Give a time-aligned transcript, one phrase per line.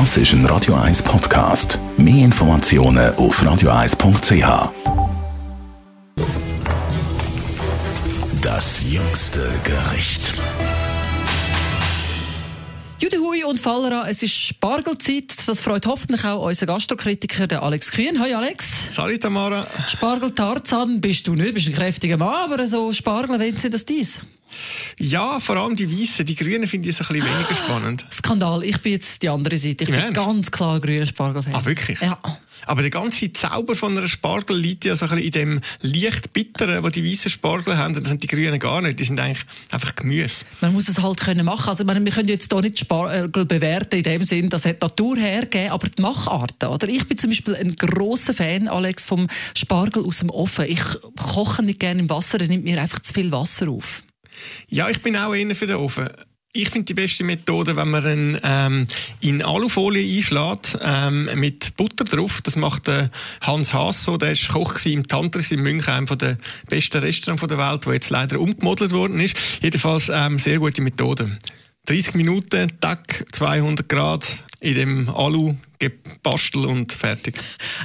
[0.00, 1.78] Das ist ein Radio 1 Podcast.
[1.96, 4.72] Mehr Informationen auf radio1.ch.
[8.42, 10.34] Das jüngste Gericht.
[12.98, 15.32] Judehui und Fallera, es ist Spargelzeit.
[15.46, 18.18] Das freut hoffentlich auch unseren Gastrokritiker, den Alex Kühn.
[18.18, 18.88] Hallo Alex.
[18.90, 19.64] Salut Tamara.
[19.86, 23.84] Spargel Tarzan bist du nicht, bist ein kräftiger Mann, aber so Spargel, wenn sie das
[23.84, 24.18] dies?
[25.00, 26.24] Ja, vor allem die Weißen.
[26.24, 28.04] Die Grünen finde ich ein bisschen weniger spannend.
[28.12, 29.84] Skandal, ich bin jetzt die andere Seite.
[29.84, 30.16] Ich Im bin Ernst?
[30.16, 31.54] ganz klar grüner Spargelfan.
[31.54, 32.00] Ah, wirklich?
[32.00, 32.18] Ja.
[32.66, 36.32] Aber der ganze Zauber von einer Spargel liegt ja so ein bisschen in dem leicht
[36.32, 37.94] bitteren, wo die weißen Spargel haben.
[37.94, 38.98] Und das sind die Grünen gar nicht.
[38.98, 40.44] Die sind eigentlich einfach Gemüse.
[40.60, 41.68] Man muss es halt können machen.
[41.68, 44.86] Also, meine, wir können jetzt hier nicht Spargel bewerten in dem Sinn, das hat die
[44.86, 46.88] Natur hergegeben, aber die Macharten, oder?
[46.88, 50.64] Ich bin zum Beispiel ein grosser Fan, Alex, vom Spargel aus dem Ofen.
[50.66, 50.82] Ich
[51.16, 54.02] koche nicht gerne im Wasser, dann nimmt mir einfach zu viel Wasser auf.
[54.68, 56.08] Ja, ich bin auch einer für den Ofen.
[56.56, 58.86] Ich finde die beste Methode, wenn man ihn ähm,
[59.20, 62.42] in Alufolie einschlägt, ähm, mit Butter drauf.
[62.42, 64.16] Das macht der Hans Haas so.
[64.16, 68.10] Der war Koch im Tantris in München, einem der besten Restaurants der Welt, wo jetzt
[68.10, 69.36] leider umgemodelt worden ist.
[69.62, 71.38] Jedenfalls ähm, sehr gute Methode.
[71.86, 77.38] 30 Minuten, Tack, 200 Grad in dem Alu gebastelt und fertig.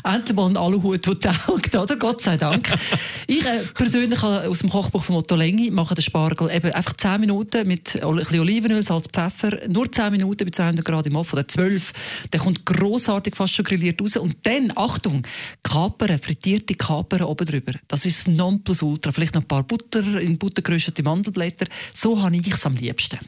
[0.06, 1.98] Endlich mal ein Aluhut, der taugt, oder?
[1.98, 2.70] Gott sei Dank.
[3.28, 7.20] ich äh, persönlich aus dem Kochbuch von Otto Lengi mache den Spargel eben einfach 10
[7.20, 11.34] Minuten mit ein bisschen Olivenöl, Salz, Pfeffer, nur 10 Minuten bei 200 Grad im Ofen
[11.34, 11.92] oder 12.
[12.32, 14.16] Der kommt grossartig fast schon grilliert raus.
[14.16, 15.24] Und dann, Achtung,
[15.62, 17.74] Kapern, frittierte Kapern oben drüber.
[17.90, 19.12] Das ist das Nonplusultra.
[19.12, 21.66] Vielleicht noch ein paar Butter, in Butter geröstete Mandelblätter.
[21.94, 23.20] So habe ich es am liebsten.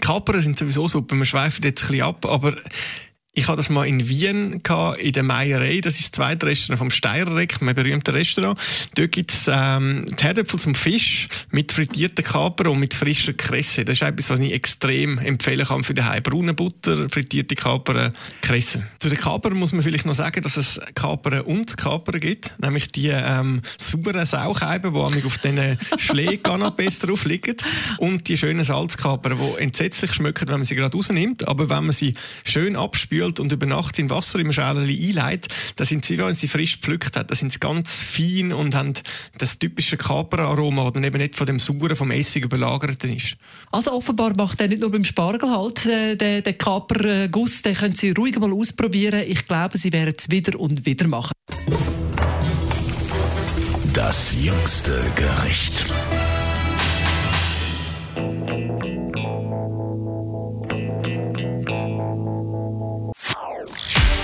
[0.00, 1.16] Kapern sind sowieso super.
[1.16, 2.54] Wir schweifen jetzt ein bisschen ab, aber
[3.38, 5.80] ich hatte das mal in Wien gehabt, in der Meierei.
[5.80, 8.58] Das ist das zweite Restaurant vom Steierreck, ein berühmter Restaurant.
[8.96, 13.84] Dort gibt es ähm, die Herdöpfel zum Fisch mit frittierten Kapern und mit frischer Kresse.
[13.84, 16.24] Das ist etwas, was ich extrem empfehlen kann für daheim.
[16.24, 18.84] Braune Butter, frittierte Kapern, Kresse.
[18.98, 22.50] Zu den Kapern muss man vielleicht noch sagen, dass es Kapern und Kapern gibt.
[22.60, 25.58] Nämlich die ähm, sauberen Saucheiben, die auf diesen
[25.96, 27.54] Schlägkanapés drauf liegen.
[27.98, 31.46] Und die schönen Salzkapern, die entsetzlich schmecken, wenn man sie gerade rausnimmt.
[31.46, 35.86] Aber wenn man sie schön abspült und über Nacht in Wasser im Schäleli einleitet, dann
[35.86, 38.94] sind sie, wie wenn sie frisch gepflückt hat, dann sind sie ganz fein und haben
[39.38, 43.36] das typische Kaperaroma, das dann eben nicht von dem sauren, vom Essig überlagerten ist.
[43.70, 47.94] Also offenbar macht er nicht nur beim Spargel halt äh, den, den Kaperguss, den können
[47.94, 49.22] Sie ruhig mal ausprobieren.
[49.26, 51.32] Ich glaube, Sie werden es wieder und wieder machen.
[53.92, 55.86] Das jüngste Gericht.